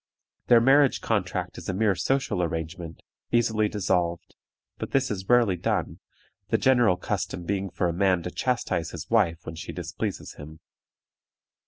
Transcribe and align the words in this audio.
Their 0.47 0.61
marriage 0.61 0.99
contract 0.99 1.59
is 1.59 1.69
a 1.69 1.75
mere 1.75 1.93
social 1.93 2.41
arrangement, 2.41 3.03
easily 3.31 3.69
dissolved, 3.69 4.33
but 4.79 4.93
this 4.93 5.11
is 5.11 5.29
rarely 5.29 5.55
done, 5.57 5.99
the 6.47 6.57
general 6.57 6.97
custom 6.97 7.43
being 7.43 7.69
for 7.69 7.87
a 7.87 7.93
man 7.93 8.23
to 8.23 8.31
chastise 8.31 8.89
his 8.89 9.11
wife 9.11 9.41
when 9.45 9.53
she 9.53 9.71
displeases 9.71 10.33
him. 10.39 10.59